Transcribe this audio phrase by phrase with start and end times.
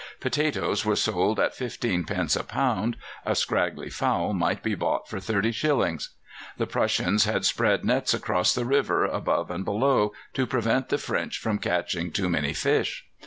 [0.19, 5.19] Potatoes were sold at fifteen pence a pound; a scraggy fowl might be bought for
[5.19, 6.15] thirty shillings.
[6.57, 11.37] The Prussians had spread nets across the river, above and below, to prevent the French
[11.37, 13.05] from catching too many fish.